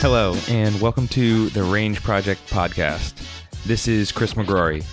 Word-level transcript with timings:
Hello, 0.00 0.36
and 0.48 0.80
welcome 0.80 1.08
to 1.08 1.48
the 1.48 1.64
Range 1.64 2.00
Project 2.00 2.48
podcast. 2.48 3.14
This 3.66 3.88
is 3.88 4.12
Chris 4.12 4.34
McGrory, 4.34 4.84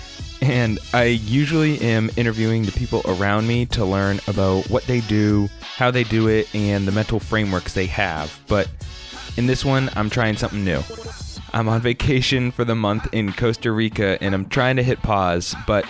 and 0.41 0.79
I 0.95 1.03
usually 1.03 1.79
am 1.81 2.09
interviewing 2.17 2.63
the 2.63 2.71
people 2.71 3.03
around 3.05 3.47
me 3.47 3.67
to 3.67 3.85
learn 3.85 4.19
about 4.27 4.67
what 4.71 4.85
they 4.85 5.01
do, 5.01 5.49
how 5.61 5.91
they 5.91 6.03
do 6.03 6.29
it, 6.29 6.53
and 6.55 6.87
the 6.87 6.91
mental 6.91 7.19
frameworks 7.19 7.73
they 7.75 7.85
have. 7.85 8.41
But 8.47 8.67
in 9.37 9.47
this 9.47 9.63
one, 9.63 9.89
I'm 9.95 10.09
trying 10.09 10.37
something 10.37 10.63
new. 10.63 10.81
I'm 11.53 11.67
on 11.67 11.81
vacation 11.81 12.51
for 12.51 12.63
the 12.63 12.75
month 12.75 13.07
in 13.11 13.33
Costa 13.33 13.71
Rica, 13.71 14.21
and 14.21 14.35
I'm 14.35 14.47
trying 14.49 14.75
to 14.75 14.83
hit 14.83 15.01
pause, 15.01 15.55
but 15.65 15.85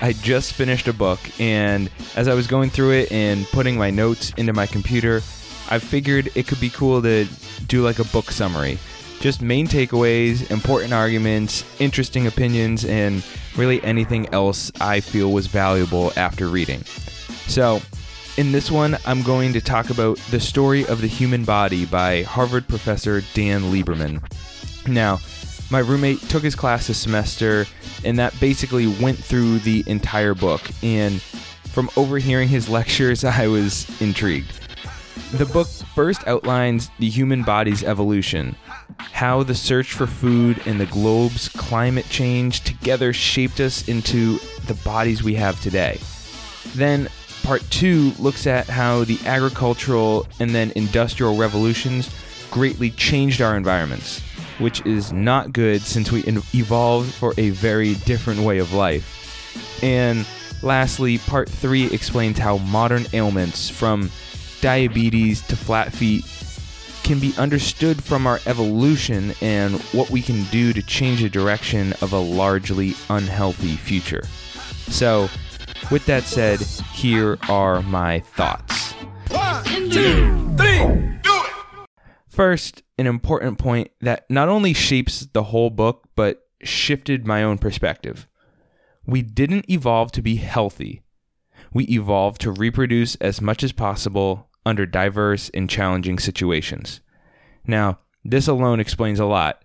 I 0.00 0.12
just 0.12 0.54
finished 0.54 0.88
a 0.88 0.92
book, 0.92 1.20
and 1.38 1.90
as 2.16 2.28
I 2.28 2.34
was 2.34 2.46
going 2.46 2.70
through 2.70 2.92
it 2.92 3.12
and 3.12 3.46
putting 3.46 3.76
my 3.76 3.90
notes 3.90 4.32
into 4.36 4.52
my 4.52 4.66
computer, 4.66 5.16
I 5.68 5.78
figured 5.78 6.30
it 6.34 6.46
could 6.46 6.60
be 6.60 6.70
cool 6.70 7.02
to 7.02 7.26
do 7.66 7.82
like 7.82 7.98
a 7.98 8.04
book 8.04 8.30
summary. 8.30 8.78
Just 9.20 9.42
main 9.42 9.66
takeaways, 9.66 10.50
important 10.50 10.94
arguments, 10.94 11.64
interesting 11.78 12.26
opinions, 12.26 12.84
and 12.86 13.22
really 13.56 13.82
anything 13.84 14.32
else 14.32 14.72
I 14.80 15.00
feel 15.00 15.32
was 15.32 15.46
valuable 15.46 16.12
after 16.16 16.48
reading. 16.48 16.82
So, 17.46 17.82
in 18.36 18.52
this 18.52 18.70
one, 18.70 18.96
I'm 19.06 19.22
going 19.22 19.52
to 19.52 19.60
talk 19.60 19.90
about 19.90 20.16
The 20.30 20.40
Story 20.40 20.86
of 20.86 21.00
the 21.00 21.06
Human 21.06 21.44
Body 21.44 21.84
by 21.84 22.22
Harvard 22.22 22.68
professor 22.68 23.22
Dan 23.34 23.62
Lieberman. 23.64 24.22
Now, 24.88 25.20
my 25.70 25.80
roommate 25.80 26.20
took 26.28 26.42
his 26.42 26.54
class 26.54 26.86
this 26.86 26.98
semester, 26.98 27.66
and 28.04 28.18
that 28.18 28.38
basically 28.40 28.86
went 28.86 29.18
through 29.18 29.58
the 29.60 29.84
entire 29.86 30.34
book. 30.34 30.62
And 30.82 31.20
from 31.20 31.90
overhearing 31.96 32.48
his 32.48 32.68
lectures, 32.70 33.24
I 33.24 33.46
was 33.46 33.88
intrigued. 34.00 34.52
The 35.32 35.46
book 35.46 35.68
first 35.68 36.26
outlines 36.26 36.90
the 36.98 37.08
human 37.08 37.44
body's 37.44 37.84
evolution, 37.84 38.56
how 38.98 39.42
the 39.44 39.54
search 39.54 39.92
for 39.92 40.06
food 40.06 40.60
and 40.66 40.80
the 40.80 40.86
globe's 40.86 41.48
climate 41.48 42.06
change 42.08 42.62
together 42.62 43.12
shaped 43.12 43.60
us 43.60 43.86
into 43.88 44.38
the 44.66 44.74
bodies 44.84 45.22
we 45.22 45.34
have 45.34 45.60
today. 45.60 46.00
Then, 46.74 47.08
part 47.50 47.68
two 47.68 48.12
looks 48.20 48.46
at 48.46 48.68
how 48.68 49.02
the 49.02 49.18
agricultural 49.26 50.24
and 50.38 50.50
then 50.50 50.70
industrial 50.76 51.36
revolutions 51.36 52.08
greatly 52.48 52.92
changed 52.92 53.42
our 53.42 53.56
environments, 53.56 54.20
which 54.60 54.80
is 54.86 55.12
not 55.12 55.52
good 55.52 55.82
since 55.82 56.12
we 56.12 56.22
evolved 56.54 57.12
for 57.12 57.34
a 57.38 57.50
very 57.50 57.96
different 58.06 58.38
way 58.38 58.58
of 58.58 58.72
life. 58.72 59.82
And 59.82 60.24
lastly, 60.62 61.18
part 61.18 61.48
three 61.48 61.92
explains 61.92 62.38
how 62.38 62.58
modern 62.58 63.06
ailments 63.12 63.68
from 63.68 64.12
diabetes 64.60 65.44
to 65.48 65.56
flat 65.56 65.92
feet 65.92 66.24
can 67.02 67.18
be 67.18 67.34
understood 67.36 68.00
from 68.00 68.28
our 68.28 68.38
evolution 68.46 69.34
and 69.40 69.74
what 69.90 70.08
we 70.08 70.22
can 70.22 70.44
do 70.52 70.72
to 70.72 70.82
change 70.84 71.20
the 71.20 71.28
direction 71.28 71.94
of 72.00 72.12
a 72.12 72.20
largely 72.20 72.94
unhealthy 73.08 73.74
future. 73.74 74.22
So, 74.86 75.28
with 75.90 76.06
that 76.06 76.24
said, 76.24 76.60
here 76.92 77.38
are 77.48 77.82
my 77.82 78.20
thoughts. 78.20 78.92
One, 79.28 79.64
two, 79.64 80.54
three, 80.56 80.78
do 81.22 81.42
it! 81.44 81.88
First, 82.28 82.82
an 82.98 83.06
important 83.06 83.58
point 83.58 83.90
that 84.00 84.24
not 84.30 84.48
only 84.48 84.72
shapes 84.72 85.26
the 85.32 85.44
whole 85.44 85.70
book, 85.70 86.08
but 86.14 86.42
shifted 86.62 87.26
my 87.26 87.42
own 87.42 87.58
perspective. 87.58 88.28
We 89.06 89.22
didn't 89.22 89.70
evolve 89.70 90.12
to 90.12 90.22
be 90.22 90.36
healthy. 90.36 91.02
We 91.72 91.84
evolved 91.84 92.40
to 92.42 92.52
reproduce 92.52 93.14
as 93.16 93.40
much 93.40 93.62
as 93.62 93.72
possible 93.72 94.48
under 94.66 94.86
diverse 94.86 95.50
and 95.54 95.70
challenging 95.70 96.18
situations. 96.18 97.00
Now, 97.66 97.98
this 98.24 98.48
alone 98.48 98.80
explains 98.80 99.18
a 99.18 99.24
lot. 99.24 99.64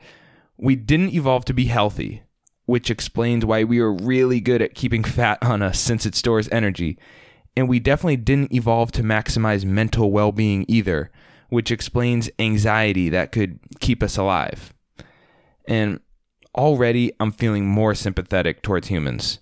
We 0.57 0.75
didn't 0.75 1.13
evolve 1.13 1.45
to 1.45 1.53
be 1.53 1.65
healthy, 1.65 2.23
which 2.65 2.89
explains 2.89 3.45
why 3.45 3.63
we 3.63 3.79
are 3.79 3.91
really 3.91 4.39
good 4.39 4.61
at 4.61 4.75
keeping 4.75 5.03
fat 5.17 5.37
on 5.41 5.61
us 5.61 5.79
since 5.79 6.05
it 6.05 6.15
stores 6.15 6.49
energy. 6.51 6.97
And 7.57 7.69
we 7.69 7.79
definitely 7.79 8.17
didn't 8.17 8.53
evolve 8.53 8.91
to 8.93 9.03
maximize 9.03 9.63
mental 9.63 10.11
well 10.11 10.31
being 10.31 10.65
either, 10.67 11.09
which 11.49 11.71
explains 11.71 12.29
anxiety 12.37 13.09
that 13.09 13.31
could 13.31 13.59
keep 13.79 14.03
us 14.03 14.17
alive. 14.17 14.73
And 15.67 15.99
already 16.55 17.11
I'm 17.19 17.31
feeling 17.31 17.65
more 17.65 17.95
sympathetic 17.95 18.61
towards 18.61 18.87
humans. 18.87 19.39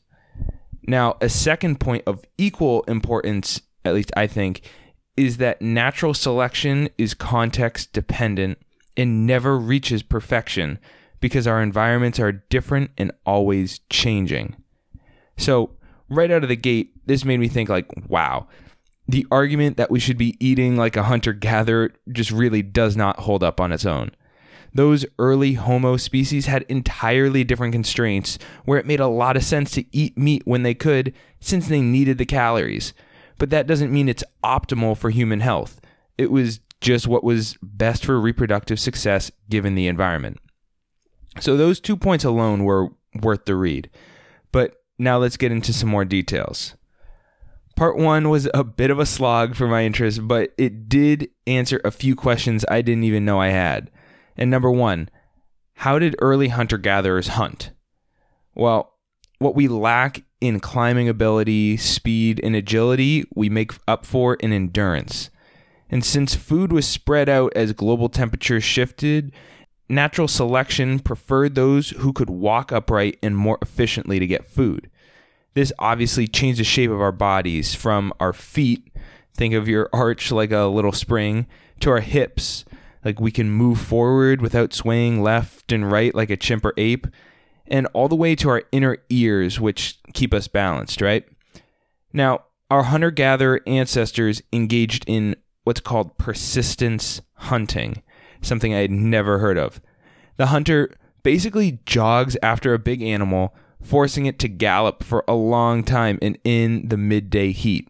Now, 0.85 1.15
a 1.21 1.29
second 1.29 1.79
point 1.79 2.03
of 2.05 2.25
equal 2.37 2.83
importance, 2.83 3.61
at 3.85 3.93
least 3.93 4.11
I 4.17 4.27
think, 4.27 4.61
is 5.15 5.37
that 5.37 5.61
natural 5.61 6.13
selection 6.13 6.89
is 6.97 7.13
context 7.13 7.93
dependent 7.93 8.57
and 8.97 9.25
never 9.25 9.57
reaches 9.57 10.03
perfection 10.03 10.79
because 11.23 11.47
our 11.47 11.63
environments 11.63 12.19
are 12.19 12.31
different 12.31 12.91
and 12.99 13.11
always 13.25 13.79
changing. 13.89 14.55
So, 15.37 15.71
right 16.09 16.29
out 16.29 16.43
of 16.43 16.49
the 16.49 16.55
gate, 16.55 16.91
this 17.07 17.25
made 17.25 17.39
me 17.39 17.47
think 17.47 17.69
like, 17.69 17.87
wow, 18.07 18.47
the 19.07 19.25
argument 19.31 19.77
that 19.77 19.89
we 19.89 19.99
should 19.99 20.17
be 20.17 20.37
eating 20.39 20.77
like 20.77 20.95
a 20.95 21.03
hunter 21.03 21.33
gatherer 21.33 21.93
just 22.11 22.29
really 22.29 22.61
does 22.61 22.95
not 22.95 23.21
hold 23.21 23.43
up 23.43 23.59
on 23.59 23.71
its 23.71 23.85
own. 23.85 24.11
Those 24.75 25.05
early 25.17 25.53
Homo 25.53 25.97
species 25.97 26.45
had 26.47 26.65
entirely 26.69 27.43
different 27.43 27.73
constraints 27.73 28.37
where 28.65 28.77
it 28.77 28.85
made 28.85 28.99
a 28.99 29.07
lot 29.07 29.37
of 29.37 29.43
sense 29.43 29.71
to 29.71 29.85
eat 29.95 30.17
meat 30.17 30.43
when 30.45 30.63
they 30.63 30.73
could 30.75 31.13
since 31.39 31.67
they 31.67 31.81
needed 31.81 32.17
the 32.17 32.25
calories 32.25 32.93
but 33.37 33.49
that 33.49 33.67
doesn't 33.67 33.91
mean 33.91 34.09
it's 34.09 34.23
optimal 34.43 34.97
for 34.97 35.09
human 35.09 35.39
health. 35.39 35.81
It 36.17 36.31
was 36.31 36.59
just 36.81 37.07
what 37.07 37.23
was 37.23 37.57
best 37.61 38.05
for 38.05 38.19
reproductive 38.19 38.79
success 38.79 39.31
given 39.49 39.75
the 39.75 39.87
environment. 39.87 40.37
So 41.39 41.57
those 41.57 41.79
two 41.79 41.97
points 41.97 42.23
alone 42.23 42.63
were 42.63 42.89
worth 43.21 43.45
the 43.45 43.55
read. 43.55 43.89
But 44.51 44.75
now 44.97 45.17
let's 45.17 45.37
get 45.37 45.51
into 45.51 45.73
some 45.73 45.89
more 45.89 46.05
details. 46.05 46.75
Part 47.75 47.97
one 47.97 48.29
was 48.29 48.47
a 48.53 48.63
bit 48.63 48.91
of 48.91 48.99
a 48.99 49.05
slog 49.05 49.55
for 49.55 49.67
my 49.67 49.83
interest, 49.83 50.27
but 50.27 50.53
it 50.57 50.87
did 50.87 51.29
answer 51.47 51.81
a 51.83 51.91
few 51.91 52.15
questions 52.15 52.63
I 52.69 52.81
didn't 52.81 53.03
even 53.03 53.25
know 53.25 53.41
I 53.41 53.49
had. 53.49 53.89
And 54.37 54.51
number 54.51 54.69
one, 54.69 55.09
how 55.77 55.97
did 55.97 56.15
early 56.19 56.49
hunter 56.49 56.77
gatherers 56.77 57.29
hunt? 57.29 57.71
Well, 58.53 58.93
what 59.39 59.55
we 59.55 59.67
lack 59.67 60.23
in 60.39 60.59
climbing 60.59 61.09
ability, 61.09 61.77
speed, 61.77 62.39
and 62.43 62.55
agility, 62.55 63.25
we 63.35 63.49
make 63.49 63.71
up 63.87 64.05
for 64.05 64.35
in 64.35 64.53
endurance. 64.53 65.31
And 65.89 66.05
since 66.05 66.35
food 66.35 66.71
was 66.71 66.87
spread 66.87 67.27
out 67.27 67.53
as 67.55 67.73
global 67.73 68.09
temperatures 68.09 68.63
shifted, 68.63 69.31
natural 69.89 70.27
selection 70.27 70.99
preferred 70.99 71.55
those 71.55 71.91
who 71.91 72.13
could 72.13 72.29
walk 72.29 72.71
upright 72.71 73.17
and 73.21 73.37
more 73.37 73.57
efficiently 73.61 74.19
to 74.19 74.27
get 74.27 74.47
food. 74.47 74.89
This 75.53 75.71
obviously 75.77 76.27
changed 76.27 76.59
the 76.59 76.63
shape 76.63 76.89
of 76.89 77.01
our 77.01 77.11
bodies 77.11 77.75
from 77.75 78.13
our 78.19 78.33
feet, 78.33 78.91
think 79.35 79.53
of 79.53 79.67
your 79.67 79.89
arch 79.93 80.31
like 80.31 80.51
a 80.51 80.63
little 80.63 80.91
spring, 80.91 81.47
to 81.81 81.91
our 81.91 81.99
hips, 81.99 82.65
like 83.05 83.19
we 83.19 83.31
can 83.31 83.51
move 83.51 83.79
forward 83.79 84.41
without 84.41 84.73
swaying 84.73 85.21
left 85.21 85.71
and 85.71 85.91
right 85.91 86.15
like 86.15 86.29
a 86.29 86.37
chimp 86.37 86.65
or 86.65 86.73
ape 86.77 87.07
and 87.67 87.87
all 87.93 88.07
the 88.07 88.15
way 88.15 88.35
to 88.35 88.49
our 88.49 88.63
inner 88.71 88.97
ears, 89.09 89.59
which 89.59 89.99
keep 90.13 90.33
us 90.33 90.47
balanced, 90.47 91.01
right? 91.01 91.25
Now, 92.11 92.43
our 92.69 92.83
hunter 92.83 93.11
gatherer 93.11 93.61
ancestors 93.65 94.41
engaged 94.51 95.05
in 95.07 95.35
what's 95.63 95.79
called 95.79 96.17
persistence 96.17 97.21
hunting, 97.35 98.03
something 98.43 98.73
I 98.73 98.79
had 98.79 98.91
never 98.91 99.39
heard 99.39 99.57
of. 99.57 99.81
The 100.37 100.47
hunter 100.47 100.95
basically 101.23 101.79
jogs 101.85 102.37
after 102.43 102.73
a 102.73 102.79
big 102.79 103.01
animal, 103.01 103.55
forcing 103.81 104.25
it 104.25 104.39
to 104.39 104.47
gallop 104.47 105.03
for 105.03 105.23
a 105.27 105.33
long 105.33 105.83
time 105.83 106.19
and 106.21 106.37
in 106.43 106.87
the 106.87 106.97
midday 106.97 107.51
heat. 107.51 107.89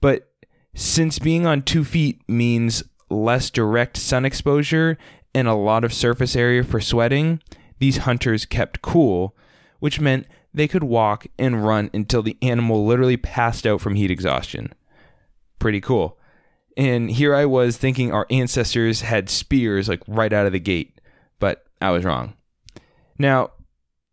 But 0.00 0.30
since 0.74 1.18
being 1.18 1.46
on 1.46 1.62
two 1.62 1.84
feet 1.84 2.20
means 2.28 2.82
less 3.10 3.50
direct 3.50 3.96
sun 3.96 4.24
exposure 4.24 4.98
and 5.34 5.48
a 5.48 5.54
lot 5.54 5.84
of 5.84 5.92
surface 5.92 6.36
area 6.36 6.62
for 6.62 6.80
sweating, 6.80 7.40
these 7.78 7.98
hunters 7.98 8.44
kept 8.44 8.82
cool, 8.82 9.36
which 9.80 10.00
meant 10.00 10.26
they 10.52 10.68
could 10.68 10.84
walk 10.84 11.26
and 11.38 11.64
run 11.64 11.90
until 11.94 12.22
the 12.22 12.36
animal 12.42 12.86
literally 12.86 13.16
passed 13.16 13.66
out 13.66 13.80
from 13.80 13.94
heat 13.94 14.10
exhaustion. 14.10 14.72
Pretty 15.58 15.80
cool. 15.80 16.17
And 16.78 17.10
here 17.10 17.34
I 17.34 17.44
was 17.44 17.76
thinking 17.76 18.10
our 18.10 18.26
ancestors 18.30 19.02
had 19.02 19.28
spears 19.28 19.86
like 19.86 20.02
right 20.08 20.32
out 20.32 20.46
of 20.46 20.52
the 20.52 20.58
gate, 20.58 20.98
but 21.38 21.66
I 21.82 21.90
was 21.90 22.04
wrong. 22.04 22.32
Now, 23.18 23.50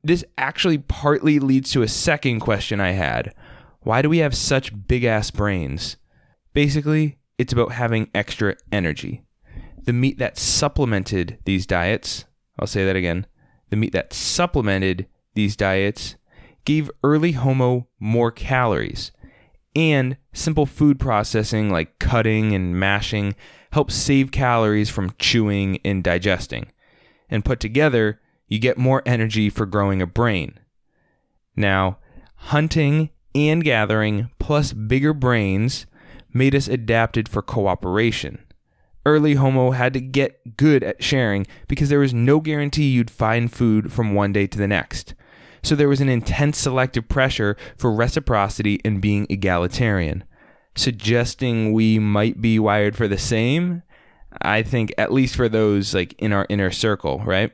this 0.04 0.26
actually 0.38 0.80
partly 0.80 1.40
leads 1.40 1.72
to 1.72 1.82
a 1.84 1.88
second 1.88 2.42
question 2.42 2.82
I 2.82 2.92
had. 2.92 3.34
Why 3.82 4.02
do 4.02 4.10
we 4.10 4.18
have 4.18 4.36
such 4.36 4.88
big 4.88 5.06
ass 5.06 5.32
brains? 5.32 5.96
Basically, 6.54 7.18
it's 7.38 7.54
about 7.54 7.72
having 7.72 8.10
extra 8.14 8.58
energy. 8.72 9.22
The 9.84 9.94
meat 9.94 10.18
that 10.18 10.38
supplemented 10.38 11.38
these 11.46 11.66
diets 11.66 12.26
I'll 12.58 12.68
say 12.68 12.86
that 12.86 12.96
again, 12.96 13.26
the 13.70 13.76
meat 13.76 13.94
that 13.94 14.14
supplemented 14.14 15.08
these 15.34 15.56
diets 15.56 16.16
gave 16.64 16.90
early 17.04 17.34
Homo 17.34 17.88
more 18.00 18.32
calories. 18.32 19.12
And 19.76 20.18
simple 20.34 20.66
food 20.66 21.00
processing 21.00 21.70
like 21.70 22.00
cutting 22.00 22.54
and 22.54 22.80
mashing 22.80 23.36
helps 23.72 23.96
save 23.96 24.32
calories 24.32 24.90
from 24.90 25.14
chewing 25.20 25.80
and 25.84 26.04
digesting. 26.04 26.72
And 27.30 27.44
put 27.44 27.60
together, 27.60 28.22
you 28.48 28.60
get 28.60 28.78
more 28.78 29.04
energy 29.06 29.50
for 29.50 29.66
growing 29.66 30.02
a 30.02 30.08
brain. 30.08 30.60
Now, 31.56 31.98
hunting 32.36 33.10
and 33.34 33.64
gathering 33.64 34.30
plus 34.40 34.72
bigger 34.72 35.14
brains 35.14 35.86
made 36.34 36.56
us 36.56 36.68
adapted 36.68 37.28
for 37.28 37.42
cooperation. 37.42 38.40
Early 39.06 39.36
Homo 39.36 39.72
had 39.72 39.94
to 39.94 40.02
get 40.02 40.58
good 40.58 40.84
at 40.84 41.04
sharing 41.04 41.46
because 41.68 41.90
there 41.90 42.00
was 42.00 42.14
no 42.14 42.40
guarantee 42.40 42.90
you'd 42.90 43.12
find 43.12 43.52
food 43.52 43.92
from 43.92 44.14
one 44.14 44.34
day 44.34 44.48
to 44.48 44.58
the 44.58 44.68
next. 44.68 45.14
So 45.66 45.74
there 45.74 45.90
was 45.90 46.00
an 46.00 46.10
intense 46.10 46.60
selective 46.60 47.10
pressure 47.10 47.58
for 47.76 47.92
reciprocity 47.92 48.80
and 48.86 49.02
being 49.02 49.26
egalitarian. 49.32 50.24
Suggesting 50.76 51.74
we 51.74 51.98
might 51.98 52.40
be 52.40 52.60
wired 52.60 52.96
for 52.96 53.08
the 53.08 53.18
same, 53.18 53.82
I 54.44 54.62
think, 54.62 54.94
at 54.96 55.12
least 55.12 55.36
for 55.36 55.50
those 55.50 55.96
like 55.96 56.14
in 56.20 56.34
our 56.34 56.46
inner 56.50 56.70
circle, 56.70 57.24
right? 57.26 57.52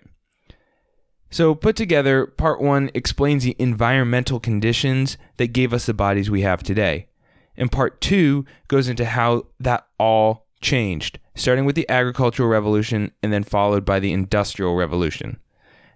So, 1.29 1.55
put 1.55 1.77
together, 1.77 2.25
part 2.25 2.61
one 2.61 2.91
explains 2.93 3.45
the 3.45 3.55
environmental 3.57 4.41
conditions 4.41 5.17
that 5.37 5.53
gave 5.53 5.71
us 5.71 5.85
the 5.85 5.93
bodies 5.93 6.29
we 6.29 6.41
have 6.41 6.63
today. 6.63 7.07
And 7.55 7.71
part 7.71 8.01
two 8.01 8.43
goes 8.67 8.89
into 8.89 9.05
how 9.05 9.47
that 9.61 9.87
all 9.97 10.47
changed, 10.59 11.17
starting 11.33 11.63
with 11.63 11.75
the 11.75 11.87
agricultural 11.87 12.49
revolution 12.49 13.13
and 13.23 13.31
then 13.31 13.43
followed 13.43 13.85
by 13.85 14.01
the 14.01 14.11
industrial 14.11 14.75
revolution. 14.75 15.39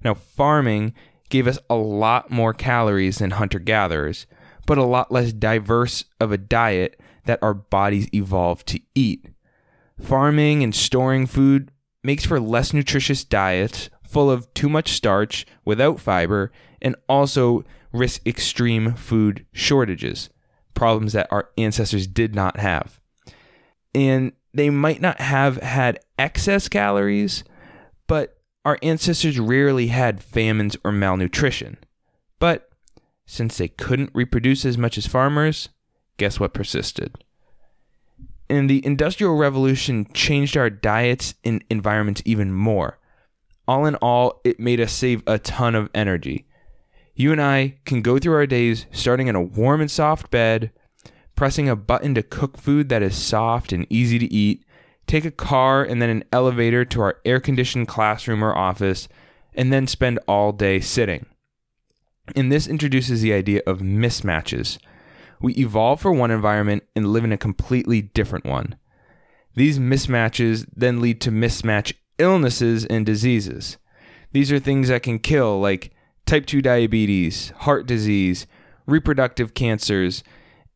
Now, 0.02 0.14
farming 0.14 0.94
gave 1.30 1.48
us 1.48 1.60
a 1.70 1.76
lot 1.76 2.32
more 2.32 2.54
calories 2.54 3.18
than 3.18 3.32
hunter 3.32 3.60
gatherers, 3.60 4.26
but 4.66 4.78
a 4.78 4.84
lot 4.84 5.12
less 5.12 5.34
diverse 5.34 6.06
of 6.20 6.32
a 6.32 6.38
diet 6.38 7.00
that 7.26 7.40
our 7.42 7.54
bodies 7.54 8.08
evolved 8.14 8.68
to 8.68 8.80
eat. 8.94 9.28
Farming 10.00 10.64
and 10.64 10.76
storing 10.76 11.26
food 11.26 11.72
makes 12.04 12.26
for 12.26 12.40
less 12.40 12.74
nutritious 12.74 13.24
diets 13.24 13.90
full 14.04 14.30
of 14.30 14.54
too 14.54 14.70
much 14.70 14.94
starch 14.94 15.46
without 15.64 16.00
fiber 16.00 16.52
and 16.82 16.96
also 17.10 17.64
risk 17.92 18.26
extreme 18.28 18.94
food 18.94 19.46
shortages, 19.52 20.30
problems 20.74 21.14
that 21.14 21.28
our 21.32 21.50
ancestors 21.58 22.08
did 22.08 22.36
not 22.36 22.58
have. 22.58 23.00
And 23.94 24.34
they 24.54 24.70
might 24.70 25.02
not 25.02 25.20
have 25.20 25.58
had 25.58 26.00
excess 26.20 26.70
calories, 26.70 27.44
but 28.08 28.35
our 28.66 28.78
ancestors 28.82 29.40
rarely 29.40 29.88
had 29.88 30.22
famines 30.22 30.76
or 30.84 30.92
malnutrition. 30.92 31.78
But 32.40 32.70
since 33.26 33.58
they 33.58 33.70
couldn't 33.70 34.12
reproduce 34.14 34.66
as 34.66 34.78
much 34.78 34.98
as 34.98 35.08
farmers, 35.08 35.70
guess 36.18 36.40
what 36.40 36.54
persisted? 36.54 37.24
And 38.50 38.70
the 38.70 38.86
Industrial 38.86 39.36
Revolution 39.36 40.08
changed 40.14 40.58
our 40.58 40.70
diets 40.70 41.36
and 41.46 41.64
environments 41.70 42.22
even 42.26 42.52
more 42.52 43.00
all 43.68 43.86
in 43.86 43.96
all, 43.96 44.42
it 44.44 44.60
made 44.60 44.80
us 44.80 44.92
save 44.92 45.24
a 45.28 45.40
ton 45.40 45.76
of 45.76 45.90
energy. 45.94 46.46
You 47.16 47.32
and 47.32 47.42
I 47.42 47.78
can 47.86 48.02
go 48.02 48.20
through 48.20 48.36
our 48.36 48.46
days 48.46 48.86
starting 48.92 49.28
in 49.28 49.36
a 49.36 49.42
warm 49.42 49.82
and 49.82 49.90
soft 49.90 50.30
bed, 50.30 50.72
pressing 51.36 51.70
a 51.70 51.76
button 51.76 52.16
to 52.16 52.24
cook 52.24 52.58
food 52.58 52.90
that 52.90 53.02
is 53.02 53.16
soft 53.16 53.72
and 53.72 53.88
easy 53.90 54.20
to 54.20 54.32
eat, 54.34 54.65
take 55.08 55.26
a 55.26 55.32
car 55.32 55.84
and 55.84 56.02
then 56.02 56.10
an 56.10 56.24
elevator 56.32 56.86
to 56.86 57.02
our 57.02 57.18
air 57.26 57.40
conditioned 57.40 57.88
classroom 57.88 58.44
or 58.44 58.56
office, 58.56 59.08
and 59.54 59.72
then 59.72 59.88
spend 59.88 60.20
all 60.28 60.52
day 60.52 60.80
sitting. 60.80 61.26
And 62.36 62.52
this 62.52 62.68
introduces 62.68 63.22
the 63.22 63.34
idea 63.34 63.62
of 63.68 63.80
mismatches. 63.80 64.78
We 65.40 65.54
evolve 65.54 66.02
for 66.02 66.12
one 66.12 66.32
environment 66.32 66.84
and 66.96 67.14
live 67.14 67.24
in 67.24 67.32
a 67.32 67.38
completely 67.38 68.02
different 68.02 68.46
one. 68.46 68.76
These 69.56 69.80
mismatches 69.80 70.66
then 70.76 71.02
lead 71.02 71.22
to 71.22 71.32
mismatch 71.32 71.94
illnesses 72.18 72.86
and 72.86 73.06
diseases. 73.06 73.78
These 74.32 74.52
are 74.52 74.60
things 74.60 74.88
that 74.90 75.04
can 75.04 75.20
kill, 75.20 75.60
like 75.60 75.92
type 76.26 76.46
2 76.46 76.62
diabetes, 76.62 77.52
heart 77.60 77.86
disease, 77.86 78.48
reproductive 78.86 79.54
cancers, 79.54 80.24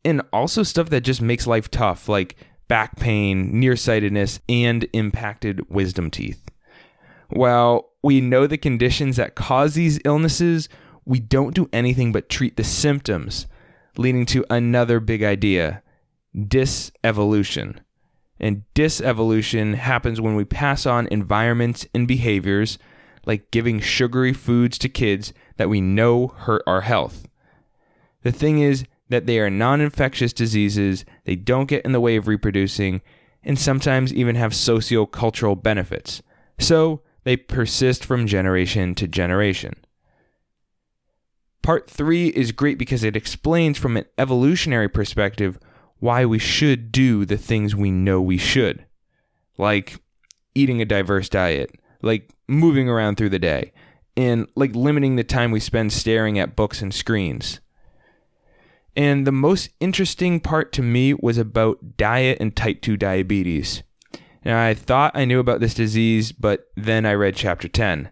and 0.06 0.22
also 0.32 0.64
stuff 0.64 0.90
that 0.90 1.02
just 1.02 1.22
makes 1.22 1.48
life 1.48 1.70
tough, 1.70 2.08
like 2.08 2.36
back 2.70 2.96
pain, 2.96 3.60
nearsightedness, 3.60 4.40
and 4.48 4.88
impacted 4.94 5.70
wisdom 5.70 6.10
teeth. 6.10 6.50
While 7.28 7.90
we 8.02 8.22
know 8.22 8.48
the 8.48 8.58
conditions 8.58 9.18
that 9.18 9.36
cause 9.36 9.74
these 9.74 10.00
illnesses, 10.06 10.70
we 11.04 11.20
don't 11.20 11.54
do 11.54 11.70
anything 11.74 12.14
but 12.14 12.30
treat 12.30 12.56
the 12.56 12.64
symptoms, 12.64 13.48
leading 13.98 14.26
to 14.28 14.46
another 14.50 15.02
big 15.02 15.22
idea 15.22 15.84
dysevolution. 16.36 17.80
And 18.40 18.64
dysevolution 18.74 19.76
happens 19.76 20.22
when 20.22 20.36
we 20.36 20.46
pass 20.46 20.86
on 20.86 21.08
environments 21.08 21.86
and 21.94 22.08
behaviors 22.08 22.78
like 23.26 23.52
giving 23.52 23.82
sugary 23.82 24.32
foods 24.34 24.78
to 24.78 24.88
kids 24.90 25.34
that 25.58 25.70
we 25.70 25.82
know 25.82 26.28
hurt 26.28 26.64
our 26.66 26.82
health. 26.82 27.28
The 28.22 28.32
thing 28.32 28.60
is 28.60 28.86
that 29.10 29.26
they 29.26 29.40
are 29.40 29.50
non 29.50 29.82
infectious 29.82 30.34
diseases, 30.34 31.04
they 31.26 31.36
don't 31.36 31.68
get 31.68 31.84
in 31.84 31.92
the 31.92 32.00
way 32.00 32.16
of 32.16 32.28
reproducing, 32.28 33.02
and 33.44 33.60
sometimes 33.60 34.14
even 34.14 34.36
have 34.36 34.56
socio-cultural 34.56 35.56
benefits. 35.56 36.22
So 36.60 37.02
they 37.24 37.38
persist 37.38 38.06
from 38.06 38.28
generation 38.28 38.96
to 38.96 39.08
generation. 39.08 39.74
Part 41.62 41.90
3 41.90 42.30
is 42.30 42.52
great 42.52 42.78
because 42.78 43.04
it 43.04 43.16
explains 43.16 43.78
from 43.78 43.98
an 43.98 44.06
evolutionary 44.18 44.90
perspective 44.90 45.60
why 46.00 46.26
we 46.26 46.40
should 46.40 46.92
do 46.92 47.26
the 47.26 47.38
things 47.38 47.76
we 47.76 47.92
know 47.92 48.22
we 48.22 48.38
should, 48.38 48.86
like 49.58 50.02
eating 50.56 50.82
a 50.82 50.86
diverse 50.86 51.30
diet, 51.30 51.72
like 52.02 52.32
moving 52.48 52.88
around 52.88 53.16
through 53.16 53.30
the 53.30 53.40
day, 53.40 53.74
and 54.16 54.48
like 54.56 54.74
limiting 54.74 55.16
the 55.16 55.24
time 55.24 55.52
we 55.52 55.60
spend 55.60 55.92
staring 55.92 56.40
at 56.40 56.56
books 56.56 56.82
and 56.82 56.94
screens. 56.94 57.60
And 58.96 59.26
the 59.26 59.32
most 59.32 59.70
interesting 59.80 60.40
part 60.40 60.72
to 60.74 60.82
me 60.82 61.14
was 61.14 61.38
about 61.38 61.98
diet 61.98 62.38
and 62.40 62.56
type 62.56 62.82
2 62.82 62.98
diabetes. 62.98 63.84
Now, 64.44 64.64
I 64.64 64.74
thought 64.74 65.16
I 65.16 65.26
knew 65.26 65.40
about 65.40 65.60
this 65.60 65.74
disease, 65.74 66.32
but 66.32 66.70
then 66.76 67.06
I 67.06 67.14
read 67.14 67.36
chapter 67.36 67.68
10. 67.68 68.10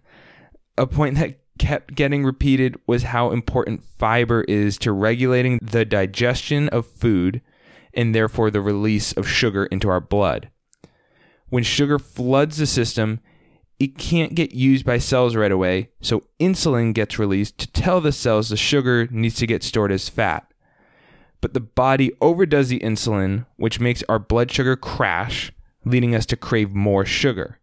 A 0.77 0.88
point 0.88 1.15
that 1.15 1.39
kept 1.57 1.95
getting 1.95 2.23
repeated 2.23 2.80
was 2.85 3.04
how 3.04 3.31
important 3.31 3.83
fiber 3.97 4.42
is 4.44 4.78
to 4.80 4.92
regulating 4.92 5.59
the 5.61 5.85
digestion 5.85 6.69
of 6.69 6.85
food 6.85 7.42
and 7.94 8.13
therefore 8.13 8.52
the 8.52 8.61
release 8.61 9.11
of 9.13 9.28
sugar 9.28 9.66
into 9.66 9.90
our 9.90 9.99
blood. 9.99 10.49
When 11.49 11.63
sugar 11.63 11.97
floods 11.97 12.57
the 12.57 12.68
system, 12.68 13.19
it 13.80 13.97
can't 13.97 14.35
get 14.35 14.54
used 14.54 14.85
by 14.85 14.97
cells 14.97 15.35
right 15.35 15.52
away, 15.52 15.90
so 16.02 16.23
insulin 16.40 16.94
gets 16.94 17.19
released 17.19 17.57
to 17.59 17.71
tell 17.71 18.02
the 18.02 18.11
cells 18.11 18.49
the 18.49 18.57
sugar 18.57 19.07
needs 19.11 19.35
to 19.35 19.47
get 19.47 19.63
stored 19.63 19.92
as 19.92 20.09
fat. 20.09 20.52
But 21.41 21.53
the 21.53 21.59
body 21.59 22.11
overdoes 22.21 22.69
the 22.69 22.79
insulin, 22.79 23.45
which 23.57 23.79
makes 23.79 24.03
our 24.09 24.19
blood 24.19 24.51
sugar 24.51 24.75
crash, 24.75 25.51
leading 25.85 26.15
us 26.15 26.25
to 26.27 26.37
crave 26.37 26.73
more 26.73 27.06
sugar. 27.06 27.59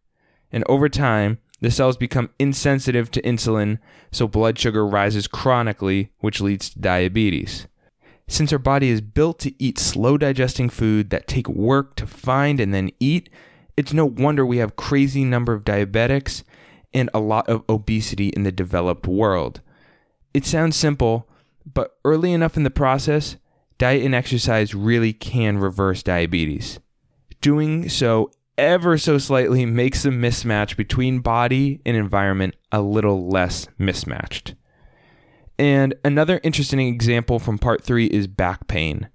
And 0.52 0.64
over 0.68 0.88
time, 0.88 1.38
the 1.60 1.70
cells 1.70 1.96
become 1.96 2.30
insensitive 2.38 3.10
to 3.12 3.22
insulin, 3.22 3.78
so 4.12 4.28
blood 4.28 4.58
sugar 4.58 4.86
rises 4.86 5.26
chronically, 5.26 6.10
which 6.20 6.40
leads 6.40 6.70
to 6.70 6.78
diabetes. 6.78 7.66
Since 8.28 8.52
our 8.52 8.58
body 8.58 8.88
is 8.88 9.00
built 9.00 9.38
to 9.40 9.54
eat 9.62 9.78
slow 9.78 10.16
digesting 10.16 10.68
food 10.70 11.10
that 11.10 11.26
take 11.26 11.48
work 11.48 11.96
to 11.96 12.06
find 12.06 12.60
and 12.60 12.72
then 12.72 12.90
eat, 13.00 13.28
it's 13.76 13.92
no 13.92 14.06
wonder 14.06 14.46
we 14.46 14.58
have 14.58 14.76
crazy 14.76 15.24
number 15.24 15.52
of 15.52 15.64
diabetics 15.64 16.42
and 16.92 17.10
a 17.12 17.20
lot 17.20 17.48
of 17.48 17.64
obesity 17.68 18.28
in 18.28 18.44
the 18.44 18.52
developed 18.52 19.06
world. 19.06 19.60
It 20.32 20.46
sounds 20.46 20.76
simple, 20.76 21.28
but 21.70 21.96
early 22.04 22.32
enough 22.32 22.56
in 22.56 22.62
the 22.62 22.70
process, 22.70 23.36
diet 23.78 24.04
and 24.04 24.14
exercise 24.14 24.74
really 24.74 25.12
can 25.12 25.58
reverse 25.58 26.02
diabetes. 26.02 26.78
Doing 27.40 27.88
so 27.88 28.30
ever 28.56 28.96
so 28.98 29.18
slightly 29.18 29.66
makes 29.66 30.02
the 30.02 30.10
mismatch 30.10 30.76
between 30.76 31.20
body 31.20 31.80
and 31.84 31.96
environment 31.96 32.56
a 32.70 32.80
little 32.80 33.28
less 33.28 33.68
mismatched. 33.78 34.54
And 35.58 35.94
another 36.04 36.40
interesting 36.42 36.80
example 36.80 37.38
from 37.38 37.58
part 37.58 37.82
three 37.82 38.06
is 38.06 38.26
back 38.26 38.66
pain. 38.66 39.08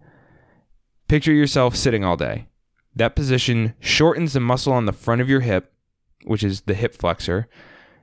Picture 1.07 1.33
yourself 1.33 1.75
sitting 1.75 2.03
all 2.03 2.15
day. 2.15 2.47
That 2.95 3.15
position 3.15 3.75
shortens 3.79 4.33
the 4.33 4.39
muscle 4.39 4.73
on 4.73 4.85
the 4.85 4.93
front 4.93 5.21
of 5.21 5.29
your 5.29 5.41
hip, 5.41 5.73
which 6.25 6.43
is 6.43 6.61
the 6.61 6.73
hip 6.73 6.93
flexor, 6.95 7.47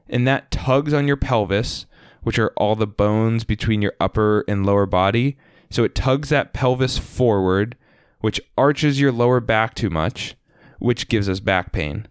and 0.08 0.26
that 0.26 0.50
tugs 0.50 0.92
on 0.92 1.06
your 1.06 1.16
pelvis, 1.16 1.86
which 2.22 2.38
are 2.38 2.52
all 2.56 2.74
the 2.74 2.86
bones 2.86 3.44
between 3.44 3.82
your 3.82 3.94
upper 4.00 4.44
and 4.48 4.66
lower 4.66 4.86
body. 4.86 5.36
So 5.70 5.84
it 5.84 5.94
tugs 5.94 6.28
that 6.28 6.52
pelvis 6.52 6.98
forward, 6.98 7.76
which 8.20 8.40
arches 8.56 9.00
your 9.00 9.12
lower 9.12 9.40
back 9.40 9.74
too 9.74 9.90
much, 9.90 10.36
which 10.78 11.08
gives 11.08 11.28
us 11.28 11.40
back 11.40 11.72
pain. 11.72 12.06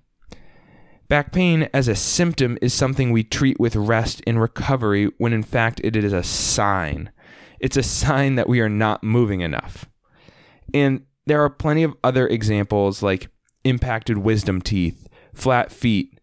Back 1.08 1.32
pain 1.32 1.70
as 1.74 1.88
a 1.88 1.96
symptom 1.96 2.58
is 2.62 2.74
something 2.74 3.12
we 3.12 3.24
treat 3.24 3.60
with 3.60 3.76
rest 3.76 4.22
and 4.26 4.42
recovery 4.42 5.12
when 5.18 5.34
in 5.34 5.44
fact 5.44 5.80
it 5.84 5.96
is 5.96 6.14
a 6.14 6.24
sign. 6.24 7.12
It's 7.60 7.78
a 7.78 7.84
sign 7.84 8.36
that 8.36 8.50
we 8.50 8.60
are 8.60 8.70
not 8.70 9.04
moving 9.04 9.42
enough. 9.42 9.86
And 10.74 11.06
there 11.26 11.44
are 11.44 11.50
plenty 11.50 11.84
of 11.84 11.96
other 12.04 12.28
examples 12.28 13.04
like 13.04 13.30
impacted 13.64 14.18
wisdom 14.18 14.62
teeth, 14.62 15.08
flat 15.34 15.72
feet, 15.72 16.20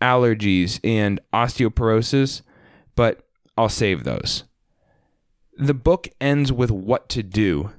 allergies, 0.00 0.80
and 0.82 1.20
osteoporosis, 1.32 2.42
but 2.96 3.26
I'll 3.56 3.68
save 3.68 4.04
those. 4.04 4.44
The 5.58 5.74
book 5.74 6.08
ends 6.20 6.50
with 6.50 6.70
what 6.70 7.08
to 7.10 7.22
do. 7.22 7.72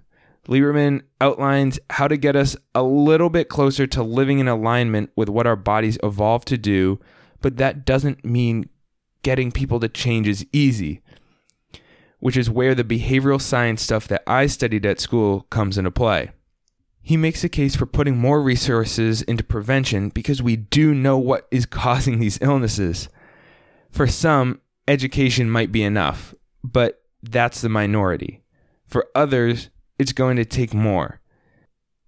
Lieberman 0.48 1.03
outlines 1.22 1.80
how 1.89 2.08
to 2.08 2.18
get 2.18 2.36
us 2.36 2.56
a 2.75 2.84
little 2.84 3.30
bit 3.30 3.50
closer 3.50 3.88
to 3.88 4.03
living 4.03 4.39
in 4.39 4.48
alignment 4.48 5.10
with 5.15 5.30
what 5.30 5.48
our 5.48 5.56
bodies 5.56 5.98
evolved 6.03 6.48
to 6.50 6.58
do, 6.58 7.00
but 7.42 7.58
that 7.58 7.86
doesn't 7.86 8.25
mean 8.25 8.70
getting 9.24 9.51
people 9.51 9.80
to 9.80 9.88
change 9.88 10.27
is 10.27 10.46
easy, 10.51 11.01
which 12.20 12.38
is 12.38 12.50
where 12.50 12.75
the 12.75 12.84
behavioral 12.84 13.42
science 13.42 13.82
stuff 13.82 14.08
that 14.10 14.24
I 14.27 14.48
studied 14.48 14.86
at 14.86 15.00
school 15.00 15.48
comes 15.50 15.77
into 15.77 15.92
play. 15.92 16.32
He 17.01 17.18
makes 17.18 17.44
a 17.44 17.50
case 17.50 17.75
for 17.75 17.86
putting 17.86 18.18
more 18.18 18.42
resources 18.42 19.22
into 19.22 19.44
prevention 19.44 20.10
because 20.10 20.42
we 20.42 20.56
do 20.56 20.94
know 20.94 21.18
what 21.18 21.48
is 21.51 21.65
causing 21.65 22.20
these 22.20 22.39
illnesses. 22.42 23.10
For 23.89 24.08
some, 24.08 24.62
education 24.88 25.50
might 25.50 25.72
be 25.72 25.84
enough, 25.84 26.36
but 26.63 27.02
that's 27.24 27.62
the 27.62 27.70
minority. 27.70 28.44
For 28.86 29.08
others, 29.15 29.70
it's 29.98 30.12
going 30.12 30.36
to 30.36 30.46
take 30.46 30.74
more. 30.74 31.22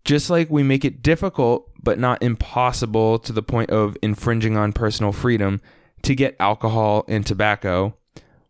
Just 0.03 0.29
like 0.29 0.50
we 0.51 0.62
make 0.62 0.86
it 0.86 1.01
difficult, 1.01 1.72
but 1.81 1.98
not 1.98 2.22
impossible 2.22 3.17
to 3.19 3.34
the 3.34 3.41
point 3.41 3.72
of 3.72 3.98
infringing 4.03 4.55
on 4.55 4.74
personal 4.74 5.12
freedom 5.12 5.62
to 6.03 6.13
get 6.13 6.36
alcohol 6.39 7.05
and 7.07 7.25
tobacco, 7.25 7.95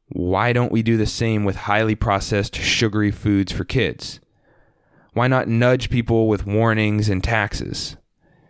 why 0.10 0.52
don't 0.52 0.72
we 0.72 0.84
do 0.84 0.98
the 0.98 1.06
same 1.06 1.46
with 1.46 1.56
highly 1.56 1.96
processed 1.96 2.56
sugary 2.56 3.12
foods 3.12 3.52
for 3.52 3.64
kids? 3.64 4.20
Why 5.14 5.28
not 5.28 5.48
nudge 5.48 5.90
people 5.90 6.28
with 6.28 6.46
warnings 6.46 7.08
and 7.08 7.24
taxes? 7.24 7.96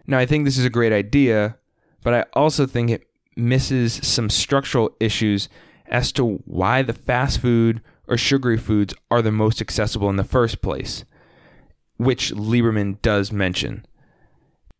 Now, 0.07 0.17
I 0.17 0.25
think 0.25 0.45
this 0.45 0.57
is 0.57 0.65
a 0.65 0.69
great 0.69 0.91
idea, 0.91 1.57
but 2.03 2.13
I 2.13 2.25
also 2.34 2.65
think 2.65 2.89
it 2.89 3.07
misses 3.36 3.93
some 3.93 4.29
structural 4.29 4.95
issues 5.00 5.50
as 5.88 6.12
to 6.13 6.41
why 6.45 6.81
the 6.81 6.93
fast 6.93 7.39
food 7.39 7.81
or 8.07 8.17
sugary 8.17 8.57
foods 8.57 8.93
are 9.09 9.21
the 9.21 9.31
most 9.31 9.62
accessible 9.62 10.09
in 10.09 10.15
the 10.15 10.24
first 10.24 10.62
place, 10.62 11.05
which 11.97 12.31
Lieberman 12.31 13.01
does 13.01 13.31
mention. 13.31 13.85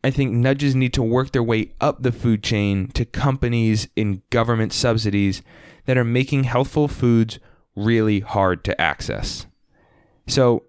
I 0.04 0.12
think 0.12 0.34
nudges 0.34 0.76
need 0.76 0.94
to 0.94 1.04
work 1.04 1.32
their 1.32 1.42
way 1.42 1.72
up 1.82 2.04
the 2.04 2.12
food 2.12 2.44
chain 2.44 2.90
to 2.90 3.06
companies 3.06 3.88
in 3.96 4.22
government 4.30 4.72
subsidies 4.72 5.42
that 5.86 5.98
are 5.98 6.04
making 6.04 6.44
healthful 6.44 6.88
foods 6.88 7.40
really 7.76 8.20
hard 8.20 8.64
to 8.66 8.80
access. 8.80 9.48
So, 10.28 10.64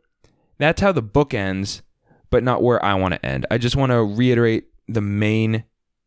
that's 0.59 0.81
how 0.81 0.93
the 0.93 1.03
book 1.03 1.35
ends, 1.35 1.83
but 2.31 2.43
not 2.43 2.63
where 2.63 2.83
I 2.83 2.95
want 2.95 3.15
to 3.15 3.27
end. 3.27 3.45
I 3.51 3.59
just 3.59 3.77
want 3.77 3.93
to 3.93 4.03
reiterate 4.03 4.69
the 4.89 5.03
main 5.03 5.65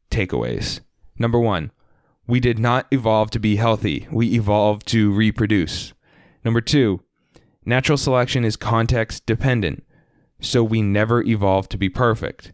takeaways. 0.10 0.80
Number 1.18 1.40
one, 1.40 1.72
we 2.26 2.40
did 2.40 2.58
not 2.58 2.88
evolve 2.92 3.30
to 3.32 3.40
be 3.40 3.58
healthy, 3.58 4.08
we 4.12 4.34
evolved 4.34 4.88
to 4.88 5.12
reproduce. 5.12 5.94
Number 6.50 6.62
two, 6.62 7.02
natural 7.64 7.96
selection 7.96 8.44
is 8.44 8.56
context 8.56 9.28
dependent, 9.28 9.86
so 10.42 10.64
we 10.64 10.82
never 10.82 11.22
evolved 11.22 11.70
to 11.70 11.78
be 11.78 11.90
perfect. 11.90 12.54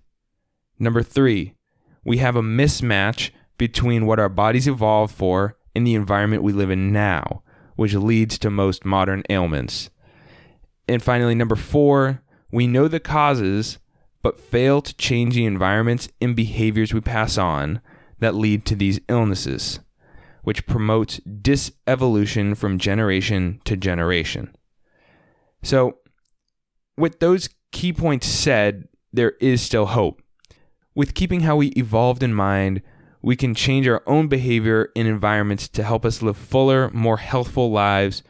Number 0.78 1.02
three, 1.02 1.56
we 2.04 2.18
have 2.18 2.36
a 2.36 2.42
mismatch 2.42 3.32
between 3.58 4.06
what 4.06 4.20
our 4.20 4.28
bodies 4.28 4.68
evolved 4.68 5.16
for 5.16 5.58
and 5.74 5.88
the 5.88 5.96
environment 5.96 6.44
we 6.44 6.52
live 6.52 6.70
in 6.70 6.92
now, 6.92 7.42
which 7.78 7.94
leads 7.94 8.38
to 8.40 8.50
most 8.50 8.84
modern 8.84 9.24
ailments. 9.30 9.90
And 10.90 11.02
finally, 11.02 11.34
number 11.34 11.56
four, 11.56 12.22
we 12.52 12.68
know 12.68 12.90
the 12.90 13.00
causes, 13.00 13.78
but 14.22 14.42
fail 14.42 14.82
to 14.82 14.98
change 14.98 15.36
the 15.36 15.46
environments 15.46 16.10
and 16.20 16.36
behaviors 16.36 16.94
we 16.94 17.00
pass 17.00 17.38
on 17.38 17.80
that 18.20 18.36
lead 18.36 18.66
to 18.66 18.76
these 18.76 19.00
illnesses, 19.08 19.80
which 20.46 20.66
promotes 20.66 21.20
dysevolution 21.22 22.56
from 22.56 22.78
generation 22.80 23.60
to 23.66 23.76
generation. 23.76 24.56
So, 25.64 25.98
with 26.98 27.20
those 27.20 27.50
key 27.72 27.92
points 27.92 28.28
said, 28.28 28.88
there 29.12 29.34
is 29.42 29.62
still 29.62 29.88
hope. 29.88 30.22
With 30.94 31.16
keeping 31.16 31.42
how 31.42 31.58
we 31.58 31.68
evolved 31.70 32.24
in 32.24 32.34
mind, 32.34 32.82
we 33.22 33.36
can 33.36 33.56
change 33.56 33.88
our 33.88 34.04
own 34.06 34.28
behavior 34.28 34.92
and 34.96 35.08
environments 35.08 35.68
to 35.70 35.84
help 35.84 36.06
us 36.06 36.22
live 36.22 36.38
fuller, 36.38 36.92
more 36.92 37.18
healthful 37.18 37.72
lives 37.72 38.22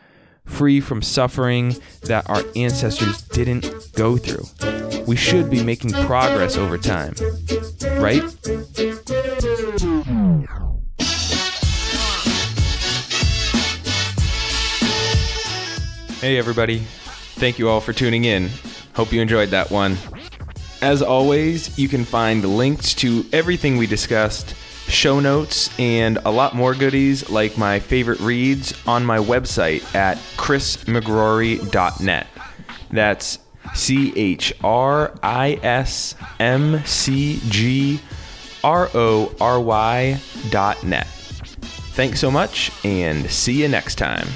free 0.45 0.79
from 0.79 1.01
suffering 1.01 1.75
that 2.03 2.29
our 2.29 2.43
ancestors 2.55 3.22
didn't 3.24 3.91
go 3.93 4.15
through. 4.15 4.45
We 5.05 5.15
should 5.15 5.50
be 5.50 5.63
making 5.63 5.91
progress 5.91 6.55
over 6.55 6.77
time, 6.77 7.15
right? 8.00 8.24
Hey, 16.25 16.39
everybody. 16.39 16.79
Thank 16.79 17.60
you 17.60 17.70
all 17.70 17.79
for 17.79 17.94
tuning 17.94 18.25
in. 18.25 18.50
Hope 18.96 19.13
you 19.13 19.22
enjoyed 19.22 19.50
that 19.50 19.70
one. 19.70 19.96
As 20.82 21.03
always, 21.03 21.77
you 21.77 21.88
can 21.88 22.03
find 22.03 22.44
links 22.44 22.96
to 22.96 23.24
everything 23.32 23.77
we 23.77 23.86
discussed 23.86 24.55
show 24.88 25.20
notes, 25.20 25.70
and 25.79 26.17
a 26.25 26.32
lot 26.32 26.55
more 26.55 26.74
goodies 26.74 27.29
like 27.29 27.60
my 27.60 27.77
favorite 27.79 28.20
reads 28.22 28.74
on 28.88 29.05
my 29.05 29.20
website 29.20 29.84
at 29.94 30.17
chrismcgrory.net. 30.36 32.27
That's 32.89 33.38
C 33.75 34.12
H 34.15 34.51
R 34.63 35.13
I 35.22 35.60
S 35.62 36.15
M 36.39 36.84
C 36.86 37.39
G 37.50 38.00
R 38.63 38.89
O 38.96 39.32
R 39.39 39.60
Y 39.60 40.20
dot 40.50 40.84
net. 40.84 41.05
Thanks 41.05 42.20
so 42.20 42.32
much, 42.32 42.72
and 42.84 43.29
see 43.29 43.62
you 43.62 43.67
next 43.67 44.00
time. 44.00 44.27